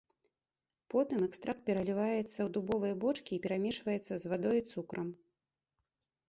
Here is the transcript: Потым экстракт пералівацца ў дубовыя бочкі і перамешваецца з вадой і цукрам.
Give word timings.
Потым 0.93 1.19
экстракт 1.27 1.61
пералівацца 1.67 2.15
ў 2.43 2.47
дубовыя 2.55 2.95
бочкі 3.05 3.31
і 3.37 3.39
перамешваецца 3.45 4.13
з 4.25 4.33
вадой 4.33 4.57
і 4.63 4.65
цукрам. 4.73 5.07